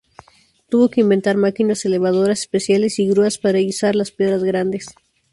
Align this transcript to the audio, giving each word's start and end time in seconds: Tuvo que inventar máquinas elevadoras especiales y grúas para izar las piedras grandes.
Tuvo 0.69 0.85
que 0.91 0.99
inventar 1.05 1.35
máquinas 1.37 1.85
elevadoras 1.85 2.39
especiales 2.39 2.97
y 2.97 3.07
grúas 3.07 3.37
para 3.37 3.59
izar 3.59 3.93
las 3.95 4.09
piedras 4.09 4.43
grandes. 4.43 4.87